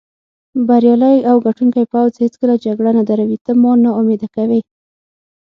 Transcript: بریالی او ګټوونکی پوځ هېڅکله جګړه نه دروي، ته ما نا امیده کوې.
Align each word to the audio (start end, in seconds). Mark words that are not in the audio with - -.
بریالی 0.67 1.17
او 1.29 1.35
ګټوونکی 1.45 1.83
پوځ 1.91 2.11
هېڅکله 2.23 2.55
جګړه 2.65 2.91
نه 2.99 3.03
دروي، 3.09 3.37
ته 3.45 3.51
ما 3.61 3.71
نا 3.83 3.91
امیده 3.99 4.27
کوې. 4.35 4.61